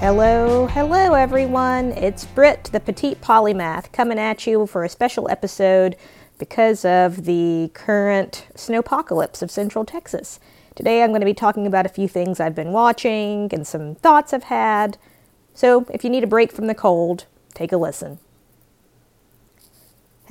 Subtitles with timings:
[0.00, 1.92] Hello, hello everyone.
[1.92, 5.94] It's Britt, the petite polymath, coming at you for a special episode
[6.38, 10.40] because of the current snowpocalypse of central Texas.
[10.74, 13.94] Today I'm going to be talking about a few things I've been watching and some
[13.94, 14.96] thoughts I've had.
[15.52, 18.20] So if you need a break from the cold, take a listen.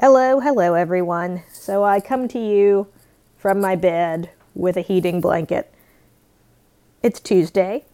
[0.02, 1.44] Hello, hello everyone.
[1.54, 2.88] So I come to you
[3.38, 5.72] from my bed with a heating blanket.
[7.04, 7.86] It's Tuesday.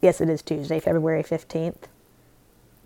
[0.00, 1.84] Yes, it is Tuesday, February 15th.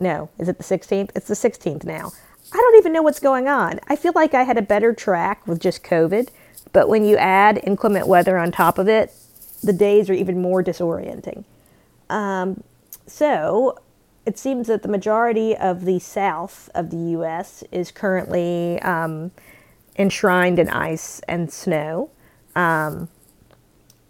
[0.01, 1.11] No, is it the 16th?
[1.15, 2.13] It's the 16th now.
[2.53, 3.81] I don't even know what's going on.
[3.89, 6.29] I feel like I had a better track with just COVID,
[6.73, 9.13] but when you add inclement weather on top of it,
[9.63, 11.45] the days are even more disorienting.
[12.11, 12.65] Um,
[13.07, 13.79] so
[14.27, 17.63] it seems that the majority of the south of the U.S.
[17.71, 19.31] is currently um,
[19.97, 22.11] enshrined in ice and snow.
[22.55, 23.09] Um,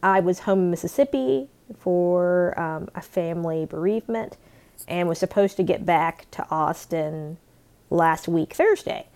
[0.03, 4.37] I was home in Mississippi for um, a family bereavement
[4.89, 7.39] and was supposed to get back to Austin
[7.91, 9.06] last week, Thursday.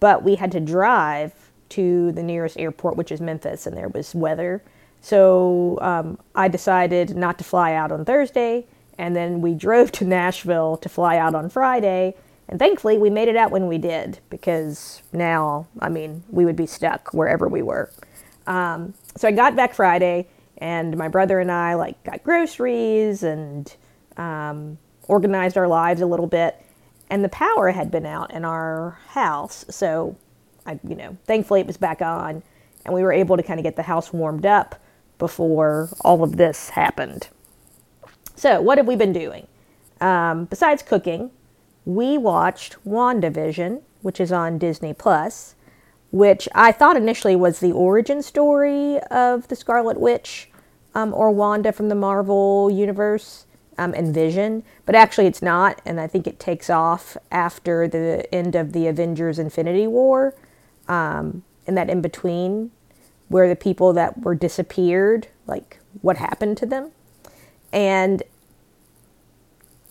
[0.00, 1.32] But we had to drive
[1.70, 4.62] to the nearest airport, which is Memphis, and there was weather.
[5.00, 8.66] So um, I decided not to fly out on Thursday,
[8.98, 12.14] and then we drove to Nashville to fly out on Friday.
[12.48, 16.56] And thankfully, we made it out when we did, because now, I mean, we would
[16.56, 17.90] be stuck wherever we were.
[18.46, 20.28] Um, so I got back Friday,
[20.58, 23.74] and my brother and I like got groceries and
[24.16, 26.60] um, organized our lives a little bit.
[27.10, 30.16] And the power had been out in our house, so
[30.66, 32.42] I, you know, thankfully it was back on,
[32.84, 34.80] and we were able to kind of get the house warmed up
[35.18, 37.28] before all of this happened.
[38.36, 39.46] So, what have we been doing?
[40.00, 41.30] Um, besides cooking,
[41.84, 45.54] we watched WandaVision, which is on Disney Plus,
[46.10, 50.50] which I thought initially was the origin story of the Scarlet Witch
[50.94, 53.46] um, or Wanda from the Marvel Universe
[53.78, 58.32] um, and Vision, but actually it's not, and I think it takes off after the
[58.32, 60.34] end of the Avengers Infinity War,
[60.88, 62.70] um, in that in between,
[63.28, 66.92] where the people that were disappeared, like what happened to them.
[67.72, 68.22] And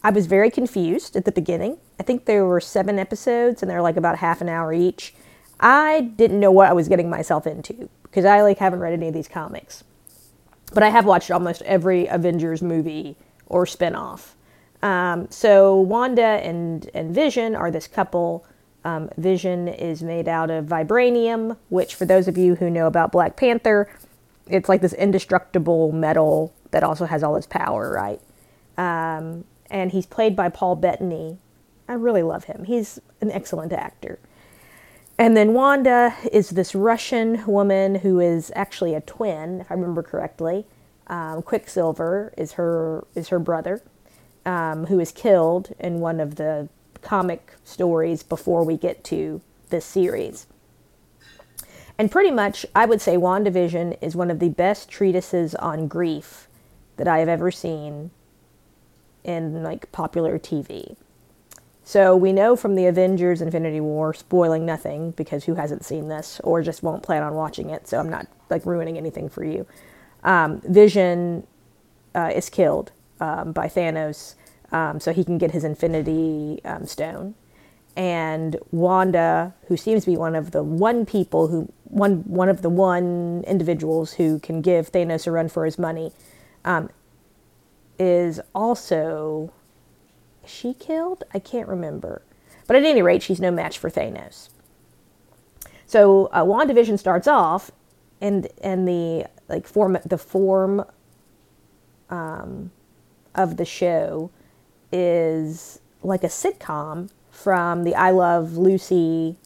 [0.04, 1.78] I was very confused at the beginning.
[2.00, 5.14] I think there were seven episodes, and they're like about half an hour each.
[5.60, 9.08] I didn't know what I was getting myself into because I like haven't read any
[9.08, 9.84] of these comics.
[10.74, 14.34] But I have watched almost every Avengers movie or spinoff.
[14.82, 18.46] Um, so Wanda and, and Vision are this couple.
[18.84, 23.12] Um, Vision is made out of vibranium, which, for those of you who know about
[23.12, 23.90] Black Panther,
[24.48, 28.20] it's like this indestructible metal that also has all this power, right?
[28.78, 31.38] Um, and he's played by Paul Bettany.
[31.88, 32.66] I really love him.
[32.66, 34.20] He's an excellent actor.
[35.18, 40.02] And then Wanda is this Russian woman who is actually a twin, if I remember
[40.02, 40.66] correctly.
[41.08, 43.84] Um, Quicksilver is her is her brother,
[44.46, 46.70] um, who is killed in one of the
[47.02, 50.48] comic stories before we get to this series.
[51.98, 56.48] And pretty much, I would say WandaVision is one of the best treatises on grief
[56.98, 58.12] that I have ever seen
[59.24, 60.96] in like popular TV.
[61.84, 66.40] So we know from the Avengers Infinity War, spoiling nothing because who hasn't seen this
[66.44, 69.68] or just won't plan on watching it, so I'm not like ruining anything for you.
[70.24, 71.46] Um, Vision
[72.16, 74.36] uh, is killed um, by Thanos
[74.72, 77.36] um, so he can get his Infinity um, Stone.
[77.96, 82.64] And Wanda, who seems to be one of the one people who one one of
[82.64, 86.12] the one individuals who can give Thanos a run for his money,
[86.66, 86.90] um,
[88.00, 89.54] is also
[90.46, 91.24] she killed?
[91.34, 92.22] I can't remember.
[92.68, 94.50] But at any rate, she's no match for Thanos.
[95.86, 97.72] So uh, WandaVision starts off,
[98.22, 100.86] and and the like form the form
[102.10, 102.72] um,
[103.36, 104.32] of the show
[104.92, 109.38] is like a sitcom from the I Love Lucy,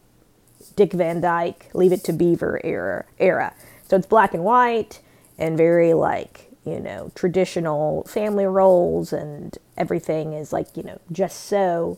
[0.76, 3.54] Dick Van Dyke, Leave It to Beaver era era.
[3.88, 5.02] So it's black and white
[5.38, 11.46] and very like you know, traditional family roles and everything is like, you know, just
[11.46, 11.98] so.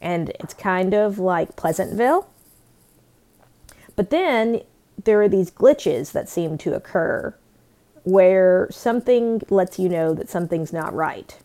[0.00, 2.28] And it's kind of like Pleasantville.
[3.96, 4.62] But then
[5.04, 7.34] there are these glitches that seem to occur
[8.04, 11.38] where something lets you know that something's not right.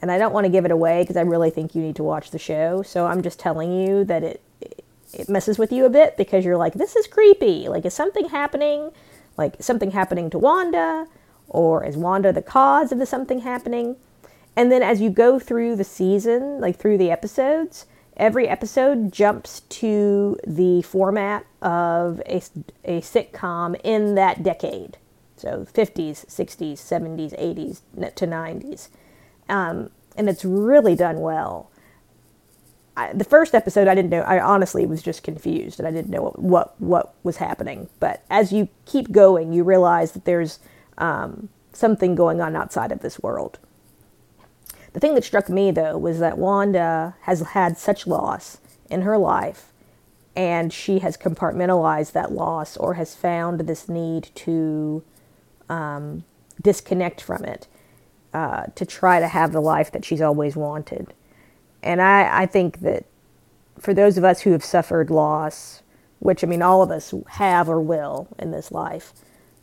[0.00, 2.04] And I don't want to give it away because I really think you need to
[2.04, 2.82] watch the show.
[2.82, 4.42] So I'm just telling you that it
[5.12, 7.68] it messes with you a bit because you're like, this is creepy.
[7.68, 8.90] Like, is something happening?
[9.36, 11.06] Like, something happening to Wanda?
[11.48, 13.96] Or is Wanda the cause of the something happening?
[14.56, 19.60] And then as you go through the season, like through the episodes, every episode jumps
[19.60, 22.42] to the format of a,
[22.84, 24.96] a sitcom in that decade.
[25.36, 28.88] So 50s, 60s, 70s, 80s to 90s.
[29.48, 31.70] Um, and it's really done well.
[32.96, 34.22] I, the first episode, I didn't know.
[34.22, 37.90] I honestly was just confused, and I didn't know what what, what was happening.
[38.00, 40.58] But as you keep going, you realize that there's
[40.98, 43.58] um, something going on outside of this world.
[44.92, 48.58] The thing that struck me, though, was that Wanda has had such loss
[48.88, 49.72] in her life,
[50.34, 55.02] and she has compartmentalized that loss or has found this need to
[55.68, 56.24] um,
[56.62, 57.66] disconnect from it
[58.32, 61.12] uh, to try to have the life that she's always wanted.
[61.82, 63.04] And I, I think that
[63.78, 65.82] for those of us who have suffered loss,
[66.20, 69.12] which I mean, all of us have or will in this life,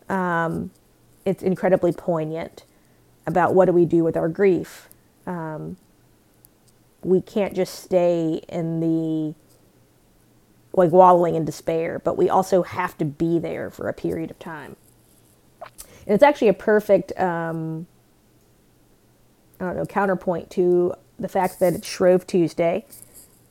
[0.09, 0.71] um,
[1.25, 2.65] it's incredibly poignant
[3.25, 4.89] about what do we do with our grief.
[5.25, 5.77] Um,
[7.03, 9.35] we can't just stay in the
[10.75, 14.39] like wallowing in despair, but we also have to be there for a period of
[14.39, 14.75] time.
[15.61, 17.87] And it's actually a perfect, um,
[19.59, 22.85] I don't know, counterpoint to the fact that it's Shrove Tuesday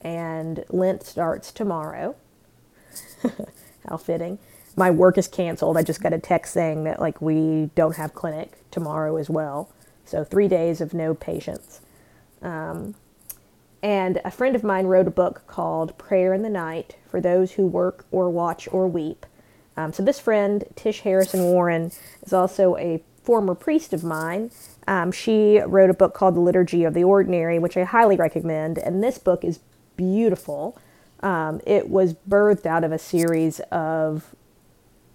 [0.00, 2.16] and Lent starts tomorrow.
[3.88, 4.38] How fitting.
[4.76, 5.76] My work is canceled.
[5.76, 9.70] I just got a text saying that like we don't have clinic tomorrow as well.
[10.04, 11.80] So three days of no patients.
[12.40, 12.94] Um,
[13.82, 17.52] and a friend of mine wrote a book called Prayer in the Night for those
[17.52, 19.26] who work or watch or weep.
[19.76, 21.90] Um, so this friend, Tish Harrison Warren,
[22.22, 24.50] is also a former priest of mine.
[24.86, 28.78] Um, she wrote a book called The Liturgy of the Ordinary, which I highly recommend.
[28.78, 29.60] And this book is
[29.96, 30.78] beautiful.
[31.20, 34.34] Um, it was birthed out of a series of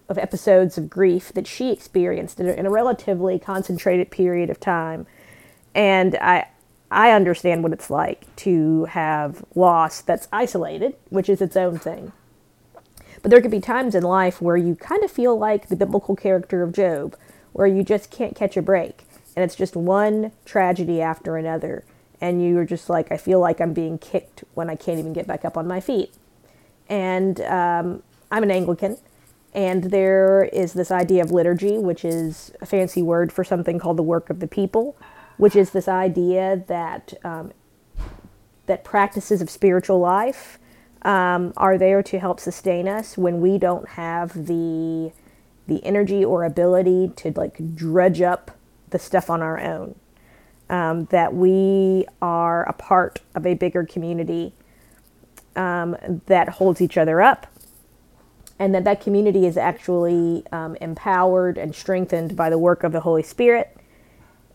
[0.08, 4.60] of episodes of grief that she experienced in a, in a relatively concentrated period of
[4.60, 5.06] time,
[5.74, 6.48] and I
[6.90, 12.12] I understand what it's like to have loss that's isolated, which is its own thing.
[13.22, 16.16] But there could be times in life where you kind of feel like the biblical
[16.16, 17.16] character of Job,
[17.52, 19.04] where you just can't catch a break.
[19.36, 21.84] And it's just one tragedy after another.
[22.20, 25.26] And you're just like, I feel like I'm being kicked when I can't even get
[25.26, 26.12] back up on my feet.
[26.88, 28.96] And um, I'm an Anglican.
[29.54, 33.96] And there is this idea of liturgy, which is a fancy word for something called
[33.96, 34.96] the work of the people,
[35.36, 37.52] which is this idea that um,
[38.66, 40.58] that practices of spiritual life
[41.02, 45.12] um, are there to help sustain us when we don't have the
[45.66, 48.52] the energy or ability to like dredge up
[48.90, 49.94] the stuff on our own.
[50.70, 54.52] Um, that we are a part of a bigger community
[55.56, 55.96] um,
[56.26, 57.46] that holds each other up,
[58.58, 63.00] and that that community is actually um, empowered and strengthened by the work of the
[63.00, 63.76] Holy Spirit.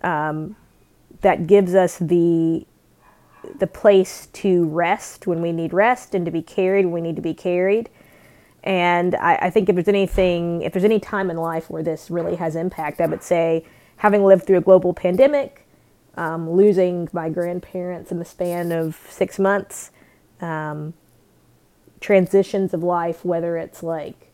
[0.01, 0.55] Um,
[1.21, 2.65] that gives us the
[3.59, 7.15] the place to rest when we need rest and to be carried when we need
[7.17, 7.89] to be carried.
[8.63, 12.09] And I, I, think if there's anything, if there's any time in life where this
[12.09, 13.65] really has impact, I would say
[13.97, 15.67] having lived through a global pandemic,
[16.15, 19.91] um, losing my grandparents in the span of six months,
[20.39, 20.93] um,
[22.03, 24.29] transitions of life, whether it's like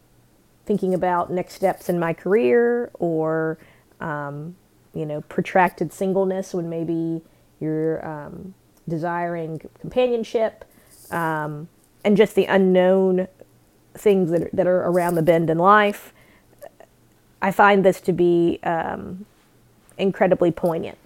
[0.66, 3.60] thinking about next steps in my career or,
[4.02, 4.56] um,
[4.94, 7.22] you know, protracted singleness when maybe
[7.60, 8.56] you're um,
[8.88, 10.66] desiring companionship,
[11.12, 11.70] um,
[12.04, 13.28] and just the unknown
[13.94, 16.12] things that are, that are around the bend in life.
[17.42, 19.26] I find this to be um,
[19.98, 20.98] incredibly poignant.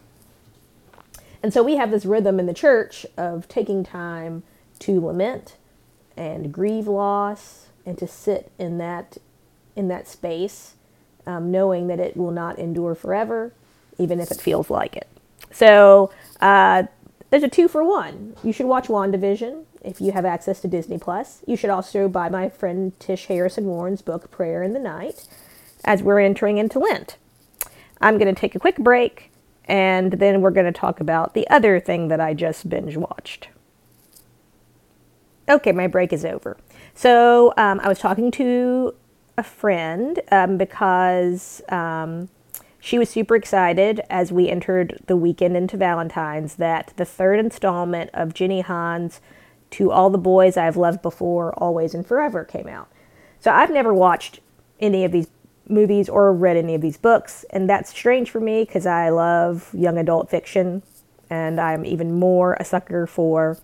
[1.41, 4.43] And so we have this rhythm in the church of taking time
[4.79, 5.57] to lament
[6.15, 9.17] and grieve loss and to sit in that
[9.75, 10.75] in that space,
[11.25, 13.53] um, knowing that it will not endure forever,
[13.97, 15.07] even if it feels like it.
[15.51, 16.83] So uh,
[17.29, 18.35] there's a two for one.
[18.43, 21.41] You should watch WandaVision if you have access to Disney Plus.
[21.47, 25.27] You should also buy my friend Tish Harrison Warren's book, Prayer in the Night,
[25.83, 27.17] as we're entering into Lent.
[27.99, 29.31] I'm going to take a quick break
[29.65, 33.47] and then we're going to talk about the other thing that I just binge watched.
[35.49, 36.57] Okay, my break is over.
[36.95, 38.95] So um, I was talking to
[39.37, 42.29] a friend um, because um,
[42.79, 48.09] she was super excited as we entered the weekend into Valentine's that the third installment
[48.13, 49.19] of Jenny Han's
[49.71, 52.89] To All the Boys I've Loved Before, Always and Forever came out.
[53.39, 54.39] So I've never watched
[54.79, 55.27] any of these
[55.67, 59.69] movies or read any of these books, and that's strange for me because I love
[59.73, 60.83] young adult fiction
[61.29, 63.57] and I'm even more a sucker for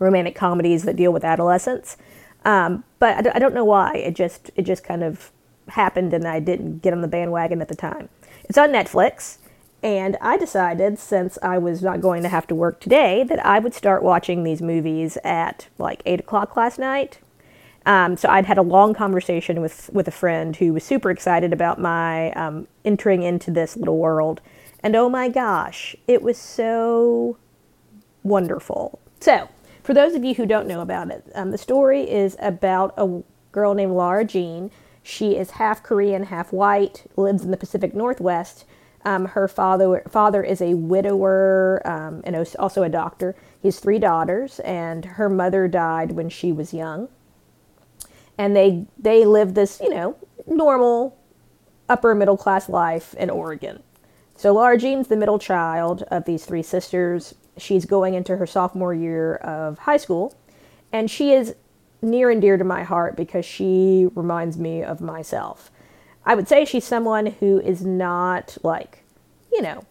[0.00, 1.96] romantic comedies that deal with adolescence.
[2.44, 3.96] Um, but I, I don't know why.
[3.96, 5.30] It just it just kind of
[5.68, 8.08] happened, and I didn't get on the bandwagon at the time.
[8.44, 9.38] It's on Netflix,
[9.82, 13.58] and I decided since I was not going to have to work today that I
[13.58, 17.18] would start watching these movies at like 8 o'clock last night.
[17.86, 21.52] Um, so I'd had a long conversation with, with a friend who was super excited
[21.52, 24.40] about my um, entering into this little world.
[24.80, 27.36] And oh my gosh, it was so
[28.22, 29.00] wonderful.
[29.20, 29.48] So,
[29.84, 33.22] for those of you who don't know about it, um, the story is about a
[33.52, 34.70] girl named Lara Jean.
[35.02, 38.64] She is half Korean, half white, lives in the Pacific Northwest.
[39.04, 43.36] Um, her father father is a widower um, and also a doctor.
[43.60, 47.08] He has three daughters, and her mother died when she was young.
[48.38, 51.18] And they they live this you know normal
[51.90, 53.82] upper middle class life in Oregon.
[54.34, 57.34] So Lara Jean's the middle child of these three sisters.
[57.56, 60.34] She's going into her sophomore year of high school,
[60.92, 61.54] and she is
[62.02, 65.70] near and dear to my heart because she reminds me of myself.
[66.26, 69.04] I would say she's someone who is not like,
[69.52, 69.84] you know,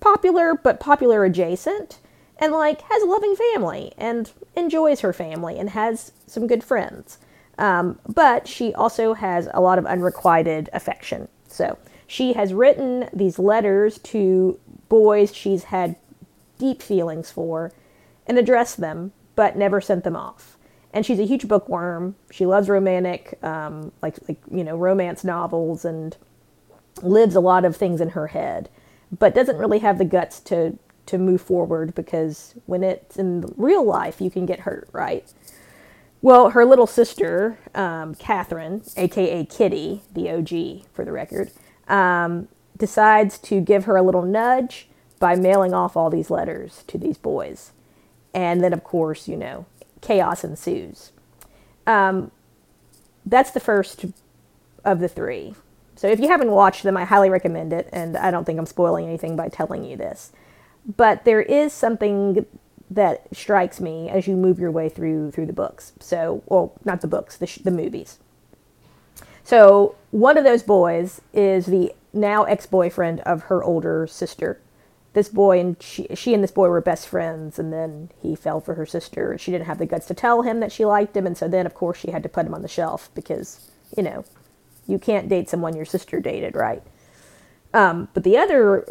[0.00, 1.98] popular, but popular adjacent,
[2.38, 7.18] and like has a loving family and enjoys her family and has some good friends.
[7.58, 11.28] Um, but she also has a lot of unrequited affection.
[11.48, 15.96] So she has written these letters to boys she's had
[16.58, 17.72] deep feelings for
[18.26, 20.56] and addressed them, but never sent them off.
[20.92, 22.16] And she's a huge bookworm.
[22.30, 26.16] She loves romantic, um, like like you know, romance novels, and
[27.02, 28.68] lives a lot of things in her head,
[29.16, 33.84] but doesn't really have the guts to to move forward because when it's in real
[33.84, 35.32] life, you can get hurt, right?
[36.22, 41.52] Well, her little sister, um, Catherine, aka Kitty, the OG for the record,
[41.88, 46.98] um, decides to give her a little nudge by mailing off all these letters to
[46.98, 47.72] these boys.
[48.34, 49.66] And then, of course, you know,
[50.00, 51.12] chaos ensues.
[51.86, 52.30] Um,
[53.24, 54.04] that's the first
[54.84, 55.54] of the three.
[55.94, 57.88] So if you haven't watched them, I highly recommend it.
[57.92, 60.32] And I don't think I'm spoiling anything by telling you this.
[60.96, 62.44] But there is something
[62.90, 65.92] that strikes me as you move your way through through the books.
[65.98, 68.18] So, well, not the books, the, sh- the movies.
[69.42, 74.60] So one of those boys is the now ex-boyfriend of her older sister.
[75.16, 78.60] This boy and she, she and this boy were best friends, and then he fell
[78.60, 81.26] for her sister, she didn't have the guts to tell him that she liked him,
[81.26, 84.02] and so then, of course, she had to put him on the shelf because, you
[84.02, 84.26] know,
[84.86, 86.82] you can't date someone your sister dated, right?
[87.72, 88.84] Um, but the other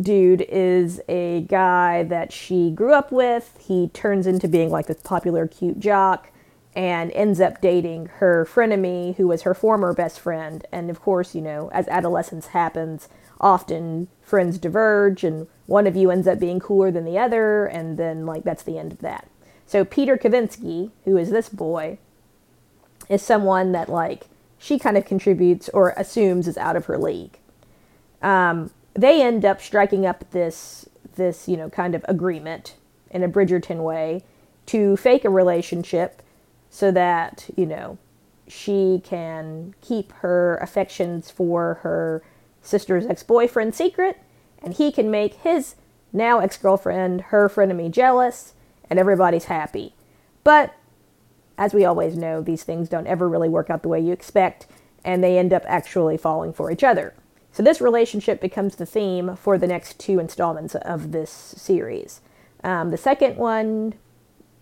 [0.00, 3.58] dude is a guy that she grew up with.
[3.60, 6.30] He turns into being like this popular, cute jock
[6.76, 10.64] and ends up dating her frenemy, who was her former best friend.
[10.70, 13.08] And of course, you know, as adolescence happens,
[13.44, 17.96] often friends diverge and one of you ends up being cooler than the other, and
[17.96, 19.28] then, like, that's the end of that.
[19.66, 21.98] So, Peter Kavinsky, who is this boy,
[23.08, 24.26] is someone that, like,
[24.58, 27.38] she kind of contributes or assumes is out of her league.
[28.20, 32.76] Um, they end up striking up this, this, you know, kind of agreement
[33.10, 34.24] in a Bridgerton way
[34.66, 36.22] to fake a relationship
[36.70, 37.98] so that, you know,
[38.48, 42.22] she can keep her affections for her
[42.64, 44.18] sister's ex boyfriend secret,
[44.62, 45.76] and he can make his
[46.12, 48.54] now ex girlfriend, her frenemy, jealous,
[48.90, 49.94] and everybody's happy.
[50.42, 50.74] But
[51.56, 54.66] as we always know, these things don't ever really work out the way you expect,
[55.04, 57.14] and they end up actually falling for each other.
[57.52, 62.20] So, this relationship becomes the theme for the next two installments of this series.
[62.64, 63.94] Um, the second one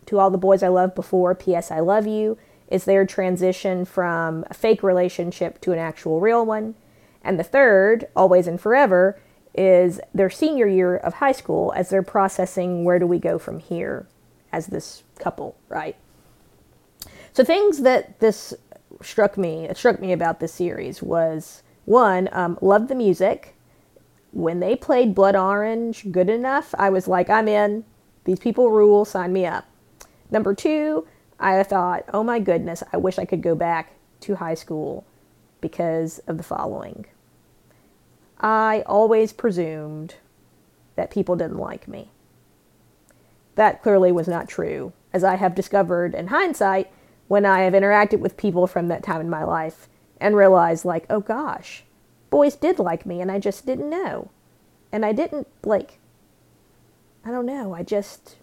[0.07, 1.71] to All the Boys I Loved Before, P.S.
[1.71, 2.37] I Love You,
[2.69, 6.75] is their transition from a fake relationship to an actual real one.
[7.23, 9.19] And the third, Always and Forever,
[9.55, 13.59] is their senior year of high school as they're processing where do we go from
[13.59, 14.07] here
[14.53, 15.97] as this couple, right?
[17.33, 18.55] So things that this
[19.01, 23.55] struck me, it struck me about this series was one, um, love the music.
[24.33, 27.85] When they played Blood Orange good enough, I was like, I'm in.
[28.25, 29.67] These people rule, sign me up.
[30.31, 31.07] Number two,
[31.39, 35.05] I thought, oh my goodness, I wish I could go back to high school
[35.63, 37.07] because of the following.
[38.39, 40.17] I always presumed
[40.97, 42.11] that people didn't like me.
[43.55, 46.93] That clearly was not true, as I have discovered in hindsight
[47.29, 49.89] when I have interacted with people from that time in my life
[50.21, 51.85] and realized, like, oh gosh,
[52.29, 54.31] boys did like me and I just didn't know.
[54.91, 55.99] And I didn't, like,
[57.25, 58.37] I don't know, I just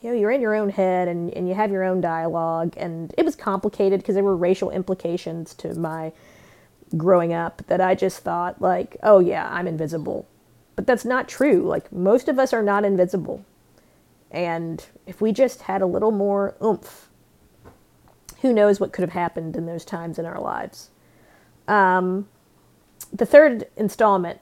[0.00, 2.74] you know, you're in your own head and, and you have your own dialogue.
[2.76, 6.12] And it was complicated because there were racial implications to my
[6.96, 10.26] growing up that I just thought, like, oh, yeah, I'm invisible.
[10.74, 11.62] But that's not true.
[11.62, 13.44] Like, most of us are not invisible.
[14.30, 17.08] And if we just had a little more oomph,
[18.40, 20.90] who knows what could have happened in those times in our lives.
[21.68, 22.28] Um,
[23.12, 24.40] the third installment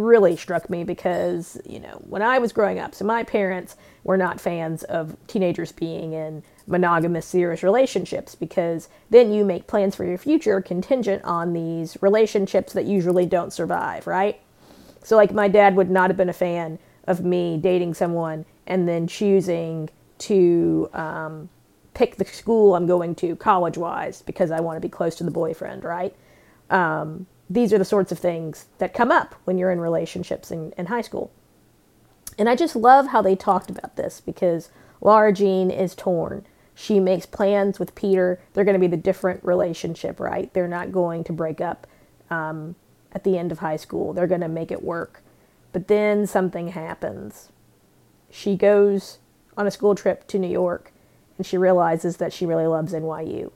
[0.00, 4.16] really struck me because, you know, when I was growing up, so my parents were
[4.16, 10.04] not fans of teenagers being in monogamous, serious relationships because then you make plans for
[10.04, 14.40] your future contingent on these relationships that usually don't survive, right?
[15.02, 18.88] So, like, my dad would not have been a fan of me dating someone and
[18.88, 21.48] then choosing to um,
[21.94, 25.24] pick the school I'm going to college wise because I want to be close to
[25.24, 26.14] the boyfriend, right?
[26.68, 30.72] Um, these are the sorts of things that come up when you're in relationships in,
[30.78, 31.32] in high school.
[32.38, 36.46] And I just love how they talked about this because Lara Jean is torn.
[36.76, 38.40] She makes plans with Peter.
[38.52, 40.52] They're going to be the different relationship, right?
[40.54, 41.88] They're not going to break up
[42.30, 42.76] um,
[43.12, 44.12] at the end of high school.
[44.12, 45.22] They're going to make it work.
[45.72, 47.50] But then something happens.
[48.30, 49.18] She goes
[49.56, 50.92] on a school trip to New York
[51.36, 53.50] and she realizes that she really loves NYU.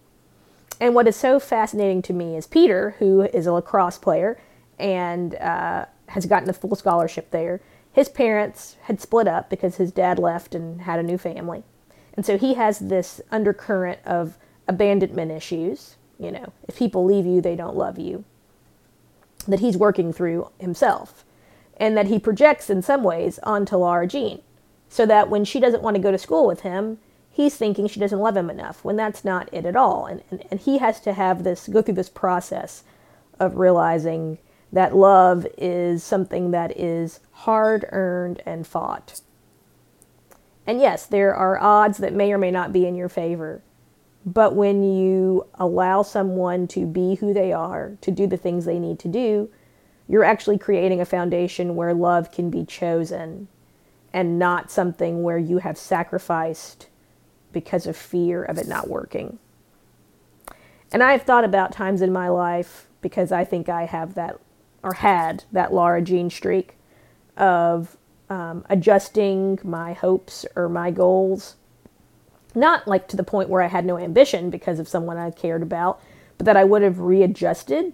[0.81, 4.41] And what is so fascinating to me is Peter, who is a lacrosse player
[4.79, 7.61] and uh, has gotten a full scholarship there.
[7.93, 11.63] His parents had split up because his dad left and had a new family.
[12.17, 15.97] And so he has this undercurrent of abandonment issues.
[16.19, 18.25] You know, if people leave you, they don't love you.
[19.47, 21.25] That he's working through himself.
[21.77, 24.43] And that he projects in some ways onto Lara Jean.
[24.89, 26.99] So that when she doesn't want to go to school with him,
[27.35, 30.07] he's thinking she doesn't love him enough when that's not it at all.
[30.07, 32.85] And, and, and he has to have this, go through this process
[33.41, 34.39] of realizing
[34.73, 39.21] that love is something that is hard earned and fought.
[40.65, 43.63] And yes, there are odds that may or may not be in your favor.
[44.25, 48.79] But when you allow someone to be who they are, to do the things they
[48.79, 49.51] need to do,
[50.07, 53.49] you're actually creating a foundation where love can be chosen
[54.13, 56.87] and not something where you have sacrificed
[57.55, 59.39] because of fear of it not working.
[60.93, 64.39] And I've thought about times in my life because I think I have that
[64.83, 66.77] or had that Lara Jean streak
[67.37, 67.97] of
[68.31, 71.57] um, adjusting my hopes or my goals.
[72.55, 75.63] Not like to the point where I had no ambition because of someone I cared
[75.63, 76.01] about,
[76.39, 77.93] but that I would have readjusted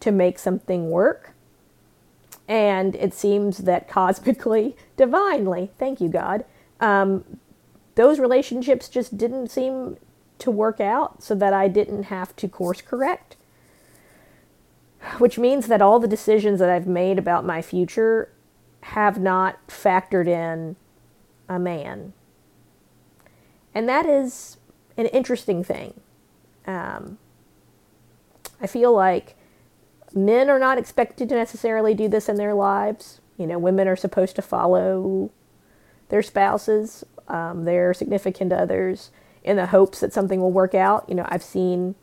[0.00, 1.32] to make something work.
[2.46, 6.44] And it seems that cosmically, divinely, thank you, God,
[6.80, 7.24] um,
[7.96, 9.96] those relationships just didn't seem
[10.38, 13.36] to work out so that I didn't have to course correct.
[15.18, 18.30] Which means that all the decisions that I've made about my future
[18.82, 20.76] have not factored in
[21.48, 22.12] a man.
[23.74, 24.58] And that is
[24.96, 26.00] an interesting thing.
[26.66, 27.18] Um,
[28.60, 29.36] I feel like
[30.14, 33.20] men are not expected to necessarily do this in their lives.
[33.38, 35.30] You know, women are supposed to follow
[36.08, 39.10] their spouses um, their significant others
[39.42, 41.08] in the hopes that something will work out.
[41.08, 41.94] You know, I've seen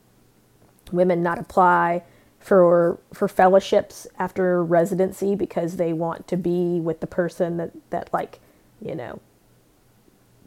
[0.91, 2.03] women not apply
[2.39, 8.09] for for fellowships after residency because they want to be with the person that that
[8.13, 8.39] like
[8.81, 9.19] you know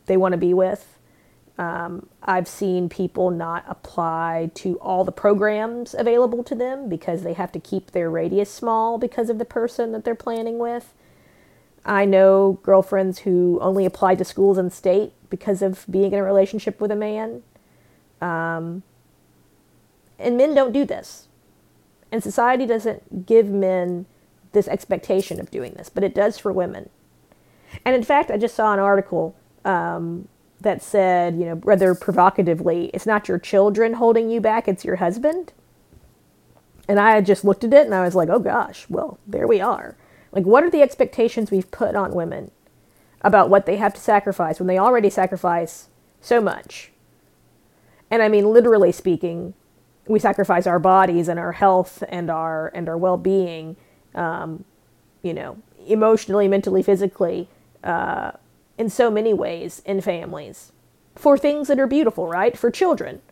[0.07, 0.99] they want to be with.
[1.59, 7.33] Um, I've seen people not apply to all the programs available to them because they
[7.33, 10.93] have to keep their radius small because of the person that they're planning with.
[11.87, 16.23] I know girlfriends who only applied to schools in state because of being in a
[16.23, 17.43] relationship with a man.
[18.21, 18.83] Um,
[20.19, 21.29] and men don't do this.
[22.11, 24.07] And society doesn't give men
[24.53, 26.91] this expectation of doing this, but it does for women.
[27.85, 30.29] And in fact, I just saw an article um,
[30.61, 34.97] that said, you know, rather provocatively, it's not your children holding you back, it's your
[34.97, 35.53] husband.
[36.89, 39.61] And I just looked at it and I was like, oh gosh, well, there we
[39.61, 39.97] are.
[40.37, 42.51] Like, what are the expectations we've put on women
[43.23, 45.89] about what they have to sacrifice when they already sacrifice
[46.21, 46.93] so much?
[48.11, 49.55] And I mean, literally speaking,
[50.07, 53.77] we sacrifice our bodies and our health and our and our well-being,
[54.15, 54.67] um,
[55.23, 55.57] you know,
[55.89, 57.49] emotionally, mentally, physically,
[57.83, 58.33] uh,
[58.77, 60.71] in so many ways in families
[61.15, 62.59] for things that are beautiful, right?
[62.59, 63.23] For children,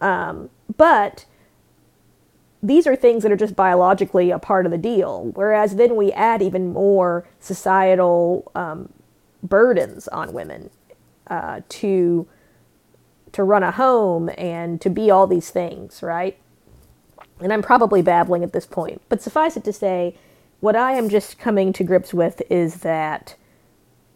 [0.00, 1.24] um, but
[2.64, 5.30] these are things that are just biologically a part of the deal.
[5.34, 8.88] Whereas then we add even more societal um,
[9.42, 10.70] burdens on women
[11.28, 12.26] uh, to
[13.32, 16.38] to run a home and to be all these things, right?
[17.40, 20.16] And I'm probably babbling at this point, but suffice it to say,
[20.60, 23.34] what I am just coming to grips with is that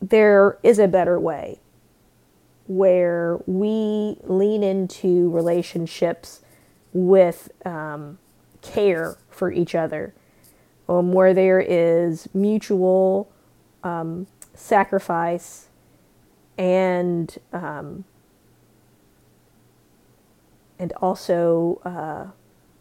[0.00, 1.58] there is a better way
[2.68, 6.42] where we lean into relationships
[6.92, 8.18] with um,
[8.72, 10.14] care for each other,
[10.88, 13.30] um, where there is mutual
[13.82, 15.68] um, sacrifice
[16.56, 18.04] and um,
[20.78, 22.30] and also uh,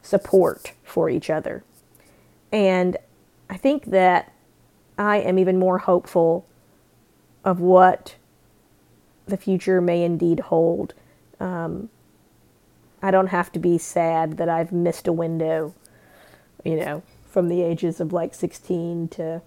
[0.01, 1.63] support for each other.
[2.51, 2.97] And
[3.49, 4.33] I think that
[4.97, 6.45] I am even more hopeful
[7.43, 8.15] of what
[9.25, 10.93] the future may indeed hold.
[11.39, 11.89] Um,
[13.07, 15.73] I don't have to be sad that I've missed a window,
[16.65, 19.41] you know, from the ages of like 16 to,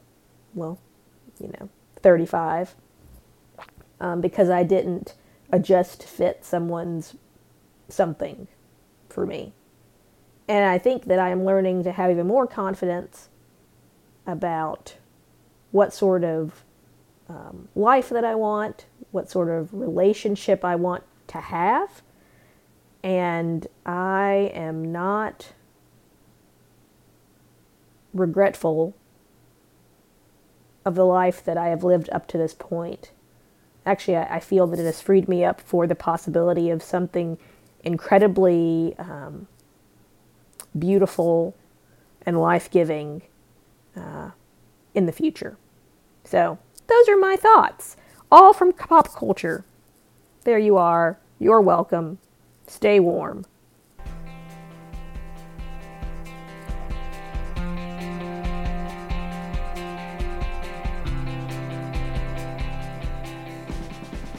[0.55, 0.79] well,
[1.39, 2.75] you know, 35
[4.01, 5.15] um, because I didn't
[5.53, 7.17] adjust to fit someone's
[7.87, 8.49] something
[9.11, 9.53] for me.
[10.49, 13.29] And I think that I am learning to have even more confidence
[14.27, 14.97] about
[15.71, 16.65] what sort of
[17.29, 22.01] um, life that I want, what sort of relationship I want to have.
[23.03, 25.53] And I am not
[28.13, 28.95] regretful
[30.85, 33.11] of the life that I have lived up to this point.
[33.87, 37.39] Actually, I, I feel that it has freed me up for the possibility of something
[37.83, 39.47] incredibly um,
[40.79, 41.55] beautiful
[42.27, 43.23] and life giving
[43.97, 44.31] uh,
[44.95, 45.57] in the future.
[46.25, 47.97] So, those are my thoughts,
[48.31, 49.65] all from pop culture.
[50.45, 51.19] There you are.
[51.39, 52.19] You're welcome.
[52.71, 53.45] Stay warm.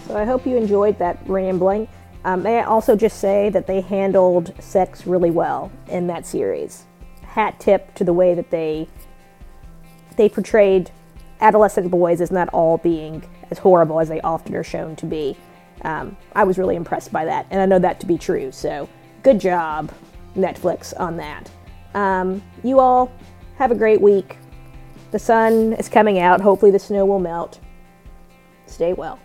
[0.07, 1.89] So I hope you enjoyed that rambling.
[2.23, 6.85] Um, may I also just say that they handled sex really well in that series.
[7.23, 8.87] Hat tip to the way that they
[10.15, 10.89] they portrayed
[11.41, 15.35] adolescent boys as not all being as horrible as they often are shown to be.
[15.83, 18.51] Um, I was really impressed by that, and I know that to be true.
[18.51, 18.87] So
[19.23, 19.91] good job,
[20.35, 21.49] Netflix, on that.
[21.93, 23.11] Um, you all
[23.57, 24.37] have a great week.
[25.11, 26.39] The sun is coming out.
[26.41, 27.59] Hopefully, the snow will melt.
[28.65, 29.19] Stay well.